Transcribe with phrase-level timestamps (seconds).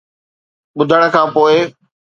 [0.77, 1.57] ٻڌڻ کان پوءِ،